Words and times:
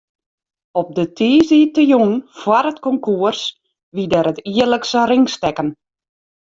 Op 0.79 0.87
de 0.97 1.05
tiisdeitejûn 1.17 2.13
foar 2.39 2.65
it 2.71 2.79
konkoers 2.85 3.41
wie 3.95 4.07
der 4.13 4.27
it 4.31 4.39
jierlikse 4.53 5.01
ringstekken. 5.11 5.67